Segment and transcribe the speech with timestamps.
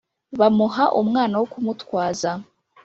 [0.39, 2.31] bamuha umwana wo kumutwaza